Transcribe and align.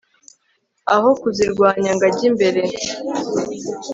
aho 0.95 1.09
kuzirwanya 1.21 1.91
ngo 1.95 2.03
ajye 2.09 2.27
mbere 2.35 2.61